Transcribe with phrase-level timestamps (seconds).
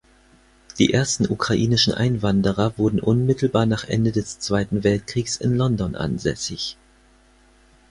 [0.79, 6.75] Die ersten ukrainischen Einwanderer wurden unmittelbar nach Ende des Zweiten Weltkriegs in London ansässig.